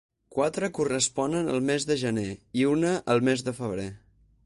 Quatre 0.35 0.69
corresponen 0.77 1.51
al 1.57 1.61
mes 1.69 1.87
de 1.91 1.99
gener 2.07 2.27
i 2.63 2.67
una 2.73 2.99
al 3.17 3.25
mes 3.29 3.49
de 3.51 3.59
febrer. 3.63 3.91